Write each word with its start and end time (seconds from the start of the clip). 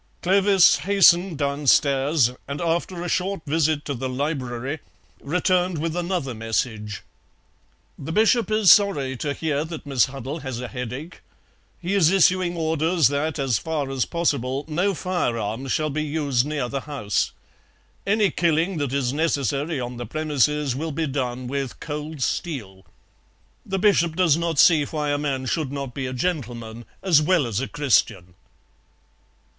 Clovis 0.23 0.77
hastened 0.77 1.37
downstairs, 1.37 2.31
and 2.47 2.59
after 2.59 3.03
a 3.03 3.07
short 3.07 3.41
visit 3.45 3.85
to 3.85 3.93
the 3.93 4.09
library 4.09 4.79
returned 5.21 5.77
with 5.77 5.95
another 5.95 6.33
message: 6.33 7.03
"The 7.99 8.11
Bishop 8.11 8.49
is 8.49 8.71
sorry 8.71 9.15
to 9.17 9.35
hear 9.35 9.63
that 9.63 9.85
Miss 9.85 10.05
Huddle 10.05 10.39
has 10.39 10.59
a 10.59 10.67
headache. 10.69 11.21
He 11.79 11.93
is 11.93 12.09
issuing 12.09 12.57
orders 12.57 13.09
that 13.09 13.37
as 13.37 13.59
far 13.59 13.91
as 13.91 14.05
possible 14.05 14.65
no 14.67 14.95
firearms 14.95 15.71
shall 15.71 15.91
be 15.91 16.01
used 16.01 16.47
near 16.47 16.67
the 16.67 16.81
house; 16.81 17.31
any 18.03 18.31
killing 18.31 18.77
that 18.77 18.93
is 18.93 19.13
necessary 19.13 19.79
on 19.79 19.97
the 19.97 20.07
premises 20.07 20.75
will 20.75 20.91
be 20.91 21.05
done 21.05 21.45
with 21.45 21.79
cold 21.79 22.23
steel. 22.23 22.87
The 23.63 23.77
Bishop 23.77 24.15
does 24.15 24.35
not 24.35 24.57
see 24.57 24.83
why 24.83 25.09
a 25.11 25.19
man 25.19 25.45
should 25.45 25.71
not 25.71 25.93
be 25.93 26.07
a 26.07 26.11
gentleman 26.13 26.85
as 27.03 27.21
well 27.21 27.45
as 27.45 27.59
a 27.59 27.67
Christian." 27.67 28.33